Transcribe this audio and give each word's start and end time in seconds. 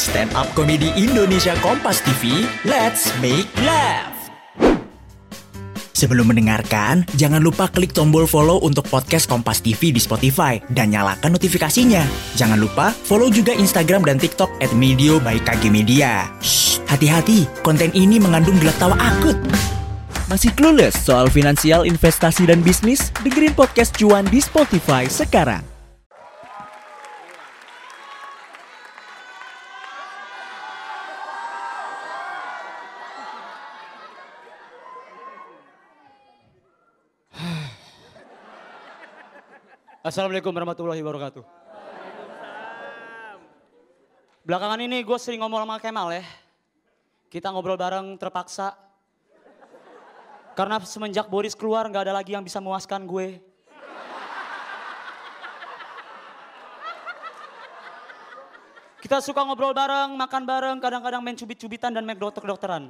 Stand 0.00 0.32
Up 0.32 0.48
Comedy 0.56 0.88
Indonesia 0.96 1.52
Kompas 1.60 2.00
TV, 2.00 2.48
let's 2.64 3.12
make 3.20 3.44
laugh. 3.60 4.16
Sebelum 5.92 6.32
mendengarkan, 6.32 7.04
jangan 7.20 7.44
lupa 7.44 7.68
klik 7.68 7.92
tombol 7.92 8.24
follow 8.24 8.64
untuk 8.64 8.88
podcast 8.88 9.28
Kompas 9.28 9.60
TV 9.60 9.92
di 9.92 10.00
Spotify 10.00 10.56
dan 10.72 10.96
nyalakan 10.96 11.36
notifikasinya. 11.36 12.00
Jangan 12.40 12.56
lupa 12.56 12.96
follow 12.96 13.28
juga 13.28 13.52
Instagram 13.52 14.08
dan 14.08 14.16
TikTok 14.16 14.48
at 14.64 14.72
Medio 14.72 15.20
by 15.20 15.36
KG 15.36 15.68
Media. 15.68 16.32
Hati-hati, 16.88 17.44
konten 17.60 17.92
ini 17.92 18.16
mengandung 18.16 18.56
gelak 18.56 18.80
tawa 18.80 18.96
akut. 18.96 19.36
Masih 20.32 20.48
clueless 20.56 20.96
soal 20.96 21.28
finansial, 21.28 21.84
investasi, 21.84 22.48
dan 22.48 22.64
bisnis? 22.64 23.12
Dengerin 23.20 23.52
podcast 23.52 23.92
cuan 24.00 24.24
di 24.32 24.40
Spotify 24.40 25.04
sekarang. 25.04 25.69
Assalamualaikum 40.00 40.48
warahmatullahi 40.48 41.04
wabarakatuh. 41.04 41.44
Belakangan 44.48 44.80
ini 44.80 45.04
gue 45.04 45.18
sering 45.20 45.44
ngomong 45.44 45.60
sama 45.60 45.76
Kemal 45.76 46.08
ya. 46.16 46.24
Kita 47.28 47.52
ngobrol 47.52 47.76
bareng 47.76 48.16
terpaksa. 48.16 48.72
Karena 50.56 50.80
semenjak 50.80 51.28
Boris 51.28 51.52
keluar 51.52 51.84
nggak 51.84 52.08
ada 52.08 52.16
lagi 52.16 52.32
yang 52.32 52.40
bisa 52.40 52.64
memuaskan 52.64 53.04
gue. 53.04 53.44
Kita 59.04 59.20
suka 59.20 59.44
ngobrol 59.44 59.76
bareng, 59.76 60.16
makan 60.16 60.42
bareng, 60.48 60.76
kadang-kadang 60.80 61.20
main 61.20 61.36
cubit-cubitan 61.36 61.92
dan 61.92 62.08
main 62.08 62.16
dokter-dokteran. 62.16 62.88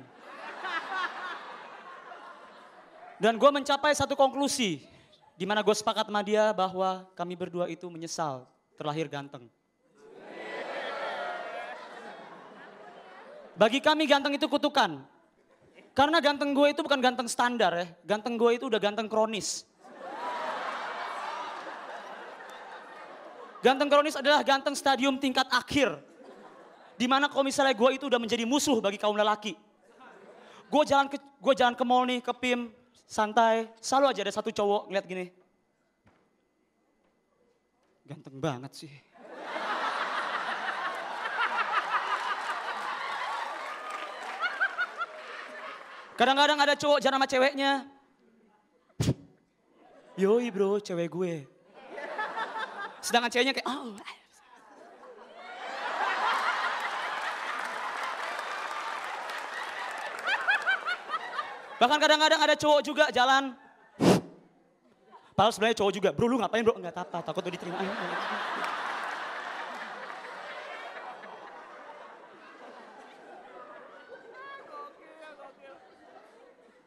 Dan 3.19 3.35
gue 3.35 3.51
mencapai 3.51 3.99
satu 3.99 4.15
konklusi. 4.15 5.00
Di 5.41 5.49
mana 5.49 5.65
gue 5.65 5.73
sepakat 5.73 6.05
sama 6.05 6.21
dia 6.21 6.53
bahwa 6.53 7.09
kami 7.17 7.33
berdua 7.33 7.65
itu 7.73 7.89
menyesal 7.89 8.45
terlahir 8.77 9.09
ganteng. 9.09 9.49
Bagi 13.57 13.81
kami 13.81 14.05
ganteng 14.05 14.37
itu 14.37 14.45
kutukan. 14.45 15.01
Karena 15.97 16.21
ganteng 16.21 16.53
gue 16.53 16.77
itu 16.77 16.85
bukan 16.85 17.01
ganteng 17.01 17.25
standar 17.25 17.73
ya. 17.73 17.87
Ganteng 18.05 18.37
gue 18.37 18.61
itu 18.61 18.69
udah 18.69 18.77
ganteng 18.77 19.09
kronis. 19.09 19.65
Ganteng 23.65 23.89
kronis 23.89 24.21
adalah 24.21 24.45
ganteng 24.45 24.77
stadium 24.77 25.17
tingkat 25.17 25.49
akhir. 25.49 26.05
Di 27.01 27.09
mana 27.09 27.33
kalau 27.33 27.49
misalnya 27.49 27.73
gue 27.73 27.97
itu 27.97 28.13
udah 28.13 28.21
menjadi 28.21 28.45
musuh 28.45 28.77
bagi 28.85 29.01
kaum 29.01 29.17
lelaki. 29.17 29.57
Gue 30.69 30.85
jalan 30.85 31.09
gue 31.17 31.55
jalan 31.57 31.73
ke 31.73 31.85
mall 31.89 32.05
nih, 32.05 32.21
ke 32.21 32.33
PIM, 32.37 32.69
santai. 33.11 33.67
Selalu 33.83 34.15
aja 34.15 34.23
ada 34.23 34.31
satu 34.31 34.55
cowok 34.55 34.87
ngeliat 34.87 35.07
gini. 35.11 35.27
Ganteng 38.07 38.39
banget 38.39 38.73
sih. 38.87 38.93
Kadang-kadang 46.15 46.59
ada 46.61 46.75
cowok 46.77 47.01
jalan 47.01 47.19
sama 47.19 47.27
ceweknya. 47.27 47.73
Yoi 50.21 50.53
bro, 50.53 50.77
cewek 50.77 51.09
gue. 51.09 51.35
Sedangkan 53.01 53.33
ceweknya 53.33 53.57
kayak, 53.57 53.65
oh. 53.73 53.97
Bahkan 61.81 61.97
kadang-kadang 61.97 62.41
ada 62.45 62.55
cowok 62.61 62.81
juga 62.85 63.05
jalan. 63.09 63.57
Padahal 65.33 65.53
sebenarnya 65.57 65.81
cowok 65.81 65.93
juga, 65.97 66.09
bro 66.13 66.29
lu 66.29 66.37
ngapain 66.37 66.61
bro? 66.61 66.77
Enggak 66.77 67.01
apa, 67.01 67.25
takut 67.25 67.41
tuh 67.41 67.49
diterima. 67.49 67.81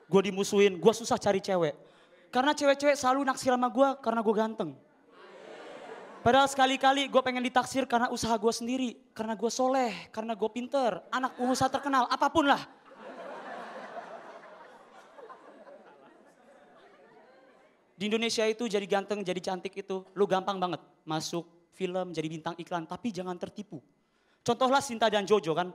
Gue 0.06 0.22
dimusuhin, 0.30 0.78
gue 0.78 0.94
susah 0.94 1.18
cari 1.18 1.42
cewek. 1.42 1.74
Karena 2.30 2.54
cewek-cewek 2.54 2.94
selalu 2.94 3.26
naksir 3.26 3.50
sama 3.50 3.74
gue 3.74 3.90
karena 3.98 4.22
gue 4.22 4.36
ganteng. 4.38 4.72
Padahal 6.22 6.46
sekali-kali 6.46 7.10
gue 7.10 7.22
pengen 7.26 7.42
ditaksir 7.42 7.90
karena 7.90 8.14
usaha 8.14 8.38
gue 8.38 8.54
sendiri. 8.54 8.94
Karena 9.18 9.34
gue 9.34 9.50
soleh, 9.50 10.14
karena 10.14 10.38
gue 10.38 10.50
pinter, 10.54 11.02
anak 11.10 11.34
pengusaha 11.34 11.74
terkenal, 11.74 12.06
apa 12.14 12.30
pun 12.30 12.46
lah. 12.46 12.62
Di 17.94 18.10
Indonesia 18.10 18.44
itu 18.50 18.66
jadi 18.66 18.86
ganteng, 18.90 19.22
jadi 19.22 19.38
cantik 19.38 19.74
itu, 19.78 20.02
lu 20.18 20.26
gampang 20.26 20.58
banget 20.58 20.82
masuk 21.06 21.46
film, 21.78 22.10
jadi 22.10 22.26
bintang 22.26 22.56
iklan, 22.58 22.90
tapi 22.90 23.14
jangan 23.14 23.38
tertipu. 23.38 23.82
Contohlah 24.42 24.82
Sinta 24.82 25.08
dan 25.08 25.24
Jojo 25.24 25.54
kan. 25.54 25.70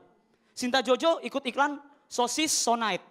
Sinta 0.52 0.82
Jojo 0.82 1.22
ikut 1.22 1.42
iklan 1.46 1.78
sosis 2.10 2.50
Sonite. 2.50 3.06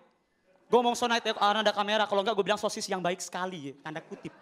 Gue 0.67 0.77
ngomong 0.83 0.99
Sonite 0.99 1.31
ya 1.31 1.33
karena 1.33 1.63
ada 1.63 1.71
kamera, 1.71 2.03
kalau 2.03 2.19
enggak 2.19 2.35
gue 2.35 2.45
bilang 2.45 2.59
sosis 2.59 2.83
yang 2.91 2.99
baik 2.99 3.23
sekali, 3.23 3.71
ya, 3.71 3.73
tanda 3.79 4.03
kutip. 4.03 4.35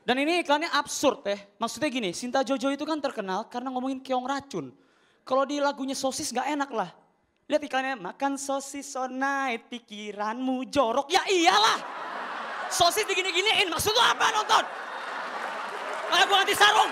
Dan 0.00 0.16
ini 0.26 0.40
iklannya 0.42 0.72
absurd 0.72 1.22
ya. 1.22 1.38
Maksudnya 1.60 1.92
gini, 1.92 2.10
Sinta 2.16 2.40
Jojo 2.40 2.72
itu 2.72 2.82
kan 2.88 2.98
terkenal 2.98 3.46
karena 3.46 3.68
ngomongin 3.70 4.00
keong 4.00 4.24
racun. 4.24 4.72
Kalau 5.22 5.44
di 5.46 5.60
lagunya 5.60 5.94
sosis 5.94 6.32
gak 6.32 6.48
enak 6.50 6.70
lah. 6.72 6.90
Lihat 7.50 7.66
iklannya, 7.66 7.98
makan 7.98 8.38
sosis 8.38 8.94
so 8.94 9.10
night, 9.10 9.66
pikiranmu 9.66 10.70
jorok. 10.70 11.10
Ya 11.10 11.26
iyalah. 11.26 11.82
Sosis 12.70 13.02
digini-giniin, 13.02 13.66
maksud 13.66 13.90
lu 13.90 13.98
apa 13.98 14.30
nonton? 14.30 14.62
Malah 16.14 16.26
gue 16.30 16.36
ganti 16.46 16.54
sarung. 16.54 16.90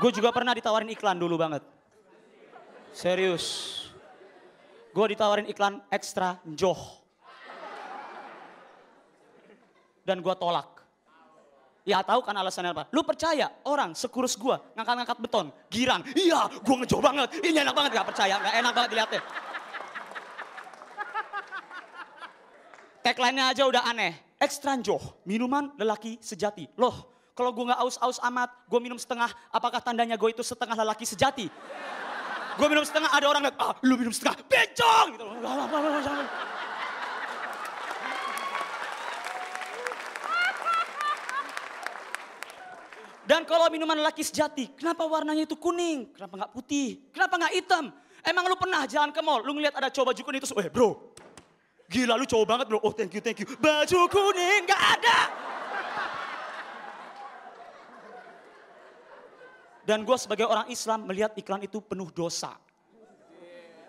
Gue 0.00 0.10
juga 0.16 0.32
pernah 0.32 0.56
ditawarin 0.56 0.88
iklan 0.88 1.20
dulu 1.20 1.36
banget. 1.36 1.60
Serius. 2.96 3.44
Gue 4.96 5.12
ditawarin 5.12 5.44
iklan 5.44 5.84
ekstra 5.92 6.40
joh 6.56 7.04
dan 10.06 10.22
gue 10.22 10.34
tolak. 10.38 10.78
Ya 11.86 12.02
tahu 12.02 12.22
kan 12.22 12.34
alasannya 12.34 12.74
apa? 12.74 12.90
Lu 12.90 13.06
percaya 13.06 13.46
orang 13.66 13.94
sekurus 13.94 14.34
gue 14.34 14.54
ngangkat-ngangkat 14.74 15.18
beton, 15.22 15.46
girang. 15.70 16.02
Iya, 16.14 16.50
gue 16.50 16.74
ngejoh 16.82 16.98
banget. 16.98 17.28
Ini 17.42 17.62
enak 17.62 17.74
banget, 17.74 17.90
gak 17.94 18.08
percaya, 18.10 18.34
gak 18.42 18.54
enak 18.58 18.72
banget 18.74 18.90
dilihatnya. 18.90 19.22
Tagline-nya 23.06 23.44
aja 23.54 23.62
udah 23.70 23.82
aneh. 23.86 24.18
Extra 24.42 24.74
joh, 24.82 25.22
minuman 25.22 25.70
lelaki 25.78 26.18
sejati. 26.18 26.66
Loh, 26.74 27.30
kalau 27.38 27.54
gue 27.54 27.70
gak 27.70 27.78
aus-aus 27.78 28.18
amat, 28.34 28.50
gue 28.66 28.80
minum 28.82 28.98
setengah, 28.98 29.30
apakah 29.54 29.78
tandanya 29.78 30.18
gue 30.18 30.34
itu 30.34 30.42
setengah 30.42 30.74
lelaki 30.74 31.06
sejati? 31.06 31.46
Gue 32.58 32.66
minum 32.66 32.82
setengah, 32.82 33.14
ada 33.14 33.30
orang 33.30 33.46
ah 33.62 33.78
lu 33.86 33.94
minum 33.94 34.10
setengah, 34.10 34.42
bencong! 34.50 35.06
Gitu. 35.14 35.24
Dan 43.26 43.42
kalau 43.42 43.66
minuman 43.74 43.98
lelaki 43.98 44.22
sejati, 44.22 44.70
kenapa 44.78 45.02
warnanya 45.02 45.42
itu 45.42 45.58
kuning? 45.58 46.14
Kenapa 46.14 46.46
nggak 46.46 46.52
putih? 46.54 47.02
Kenapa 47.10 47.34
nggak 47.34 47.52
hitam? 47.58 47.84
Emang 48.22 48.46
lu 48.46 48.54
pernah 48.54 48.86
jalan 48.86 49.10
ke 49.10 49.18
mall, 49.18 49.42
lu 49.42 49.58
ngeliat 49.58 49.74
ada 49.74 49.90
cowok 49.90 50.14
baju 50.14 50.22
kuning 50.22 50.40
itu, 50.42 50.50
eh 50.62 50.70
bro, 50.70 51.14
gila 51.90 52.14
lu 52.14 52.26
cowok 52.26 52.46
banget 52.46 52.66
bro, 52.70 52.78
oh 52.82 52.94
thank 52.94 53.10
you, 53.10 53.22
thank 53.22 53.38
you. 53.42 53.46
Baju 53.58 53.98
kuning 54.06 54.62
nggak 54.66 54.82
ada. 54.98 55.18
Dan 59.86 60.02
gue 60.02 60.18
sebagai 60.18 60.46
orang 60.50 60.66
Islam 60.66 61.06
melihat 61.06 61.30
iklan 61.38 61.62
itu 61.62 61.78
penuh 61.78 62.10
dosa. 62.10 62.58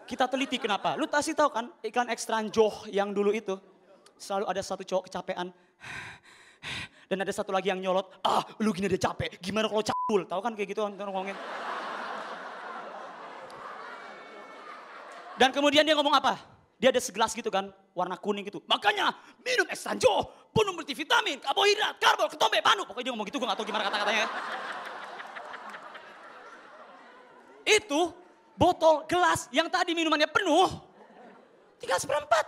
Kita 0.05 0.29
teliti 0.29 0.61
kenapa. 0.61 0.93
Lu 0.93 1.09
pasti 1.09 1.33
tahu 1.33 1.49
kan 1.49 1.73
iklan 1.81 2.13
ekstra 2.13 2.41
joh 2.53 2.85
yang 2.89 3.09
dulu 3.09 3.33
itu. 3.33 3.57
Selalu 4.17 4.45
ada 4.45 4.61
satu 4.61 4.85
cowok 4.85 5.09
kecapean. 5.09 5.49
Dan 7.07 7.23
ada 7.23 7.31
satu 7.31 7.55
lagi 7.55 7.71
yang 7.71 7.79
nyolot, 7.79 8.19
ah 8.19 8.43
lu 8.59 8.75
gini 8.75 8.91
dia 8.91 8.99
capek, 8.99 9.39
gimana 9.39 9.71
kalau 9.71 9.79
cabul? 9.79 10.21
Tahu 10.27 10.41
kan 10.43 10.51
kayak 10.59 10.75
gitu 10.75 10.83
ngomongin. 10.83 11.39
Dan 15.39 15.55
kemudian 15.55 15.87
dia 15.87 15.95
ngomong 15.95 16.19
apa? 16.19 16.35
Dia 16.75 16.91
ada 16.91 16.99
segelas 16.99 17.31
gitu 17.31 17.47
kan, 17.47 17.71
warna 17.95 18.19
kuning 18.19 18.43
gitu. 18.43 18.59
Makanya 18.67 19.15
minum 19.39 19.65
Estanjo, 19.71 20.29
penuh 20.51 20.75
multivitamin, 20.75 21.39
karbohidrat, 21.39 21.95
karbol, 21.95 22.27
ketombe, 22.27 22.59
panu. 22.59 22.83
Pokoknya 22.83 23.07
dia 23.07 23.13
ngomong 23.15 23.27
gitu, 23.31 23.39
gue 23.39 23.47
gak 23.47 23.57
tahu 23.57 23.67
gimana 23.71 23.87
kata-katanya. 23.87 24.25
Itu 27.63 28.11
botol, 28.59 29.07
gelas 29.07 29.47
yang 29.55 29.71
tadi 29.71 29.95
minumannya 29.95 30.27
penuh, 30.27 30.69
tinggal 31.79 32.03
seperempat. 32.03 32.45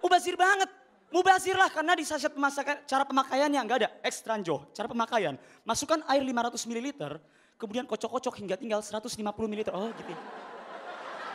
Mubazir 0.00 0.38
banget. 0.38 0.70
Mubazir 1.14 1.54
lah 1.54 1.70
karena 1.70 1.94
di 1.94 2.02
saset 2.02 2.34
pemasakan, 2.34 2.82
cara 2.90 3.06
pemakaiannya 3.06 3.62
nggak 3.62 3.78
ada. 3.78 3.88
Ekstranjo, 4.02 4.74
cara 4.74 4.90
pemakaian. 4.90 5.38
Masukkan 5.62 6.02
air 6.10 6.26
500 6.26 6.66
ml, 6.66 7.22
kemudian 7.54 7.86
kocok-kocok 7.86 8.34
hingga 8.42 8.58
tinggal 8.58 8.82
150 8.82 9.22
ml. 9.22 9.70
Oh 9.70 9.94
gitu. 9.94 10.10
ya. 10.10 10.18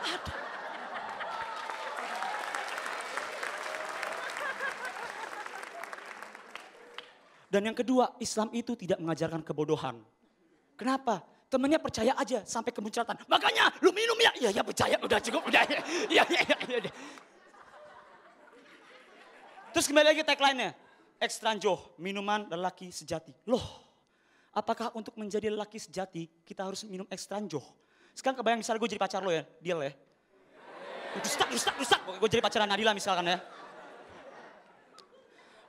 Ada. 0.04 0.34
Dan 7.48 7.72
yang 7.72 7.78
kedua, 7.80 8.20
Islam 8.20 8.52
itu 8.52 8.76
tidak 8.76 9.00
mengajarkan 9.00 9.48
kebodohan. 9.48 9.96
Kenapa? 10.76 11.24
Temennya 11.48 11.80
percaya 11.80 12.20
aja 12.20 12.44
sampai 12.44 12.76
kemuncratan. 12.76 13.16
Makanya 13.31 13.80
lu 13.80 13.96
minum 13.96 14.20
ya. 14.20 14.30
Iya, 14.44 14.60
ya 14.60 14.62
percaya. 14.62 15.00
Udah 15.00 15.24
cukup. 15.24 15.48
Udah. 15.48 15.64
Iya, 15.66 15.81
iya, 16.12 16.24
iya. 16.28 16.58
iya, 16.68 16.80
iya. 16.84 16.94
Terus 19.80 19.96
kembali 19.96 20.12
lagi 20.12 20.28
tagline-nya. 20.28 20.76
Ekstranjo, 21.24 21.96
minuman 22.04 22.52
lelaki 22.52 22.92
sejati. 22.92 23.31
Loh, 23.48 23.64
apakah 24.52 24.92
untuk 24.92 25.16
menjadi 25.16 25.48
lelaki 25.48 25.80
sejati 25.80 26.28
kita 26.44 26.68
harus 26.68 26.84
minum 26.84 27.08
ekstranjo? 27.08 27.64
Sekarang 28.12 28.36
kebayang 28.36 28.60
misalnya 28.60 28.84
gue 28.84 28.92
jadi 28.92 29.00
pacar 29.00 29.24
lo 29.24 29.31
ya, 29.31 29.48
deal 29.64 29.80
ya. 29.80 29.96
Rusak, 31.24 31.48
rusak, 31.56 31.76
rusak. 31.80 32.00
Gue 32.12 32.28
jadi 32.28 32.44
pacaran 32.44 32.68
Nadila 32.68 32.92
misalkan 32.92 33.24
ya. 33.31 33.40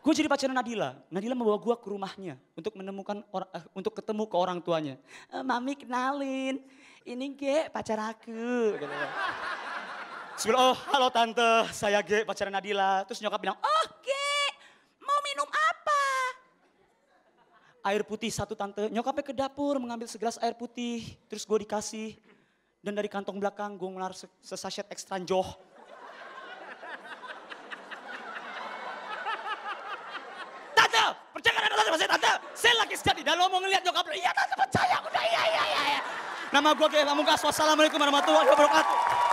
Gue 0.03 0.11
jadi 0.19 0.27
pacaran 0.27 0.59
Nadila. 0.59 0.91
Nadila 1.07 1.39
membawa 1.39 1.63
gue 1.63 1.75
ke 1.79 1.87
rumahnya 1.87 2.35
untuk 2.59 2.75
menemukan 2.75 3.23
orang, 3.31 3.51
eh, 3.55 3.65
untuk 3.79 3.95
ketemu 3.95 4.27
ke 4.27 4.35
orang 4.35 4.59
tuanya. 4.59 4.99
"Eh, 5.31 5.39
Mami 5.47 5.79
kenalin, 5.79 6.59
ini 7.07 7.27
Ge 7.39 7.71
pacar 7.71 8.11
aku. 8.11 8.75
Gitu. 8.75 8.91
Bilang, 10.41 10.73
oh 10.73 10.77
halo 10.89 11.13
tante, 11.13 11.69
saya 11.69 12.01
Ge 12.01 12.25
pacaran 12.25 12.49
Nadila. 12.49 13.05
Terus 13.05 13.21
nyokap 13.21 13.45
bilang, 13.45 13.61
oh 13.61 13.85
Ge, 14.01 14.33
mau 15.05 15.21
minum 15.21 15.45
apa? 15.45 16.03
Air 17.85 18.09
putih 18.09 18.33
satu 18.33 18.57
tante. 18.57 18.89
Nyokapnya 18.89 19.21
ke 19.21 19.37
dapur 19.37 19.77
mengambil 19.77 20.09
segelas 20.09 20.41
air 20.41 20.57
putih. 20.57 21.05
Terus 21.29 21.45
gue 21.45 21.59
dikasih. 21.69 22.17
Dan 22.81 22.97
dari 22.97 23.13
kantong 23.13 23.37
belakang 23.37 23.77
gue 23.77 23.85
ngelar 23.93 24.17
se- 24.17 24.33
sesaset 24.41 24.89
ekstranjo. 24.89 25.45
Tante, 30.73 31.05
percaya 31.37 31.53
kan 31.53 31.69
tante 31.69 31.91
saya 32.01 32.11
tante? 32.17 32.33
Saya 32.57 32.75
laki 32.81 32.95
sejati. 32.97 33.21
Dan 33.21 33.37
lo 33.37 33.53
mau 33.53 33.61
ngeliat 33.61 33.85
nyokap 33.85 34.09
lo, 34.09 34.17
iya 34.17 34.33
tante 34.33 34.57
percaya. 34.57 35.05
Udah 35.05 35.25
iya 35.29 35.43
iya 35.53 35.63
iya. 35.69 35.83
iya. 35.85 36.01
Nama 36.49 36.73
gue 36.73 36.89
Ge 36.89 37.05
Pamungkas. 37.05 37.45
Wassalamualaikum 37.45 38.01
warahmatullahi 38.01 38.49
wabarakatuh. 38.49 39.30